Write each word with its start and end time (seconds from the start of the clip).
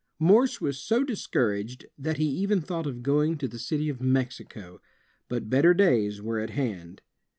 Morse 0.17 0.59
was 0.59 0.79
so 0.79 1.03
discouraged 1.03 1.85
that 1.95 2.17
he 2.17 2.25
even 2.25 2.59
thought 2.59 2.87
of 2.87 3.03
going 3.03 3.37
to 3.37 3.47
the 3.47 3.57
dty 3.59 3.87
of 3.87 4.01
Mexico. 4.01 4.81
But 5.29 5.47
better 5.47 5.75
days 5.75 6.23
were 6.23 6.39
at 6.39 6.49
hand. 6.49 7.03